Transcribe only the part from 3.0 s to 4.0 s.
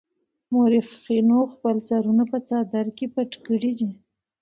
پټ کړي دي.